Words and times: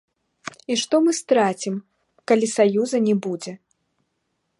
І 0.75 0.77
што 0.83 0.95
мы 1.07 1.11
страцім, 1.17 1.75
калі 2.31 2.47
саюза 2.57 2.97
не 3.09 3.15
будзе? 3.27 3.53